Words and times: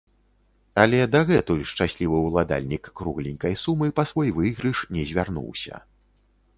Але 0.83 0.99
дагэтуль 1.15 1.61
шчаслівы 1.73 2.17
уладальнік 2.29 2.83
кругленькай 3.03 3.53
сумы 3.67 3.87
па 4.01 4.09
свой 4.15 4.29
выйгрыш 4.41 4.77
не 4.99 5.09
звярнуўся. 5.13 5.75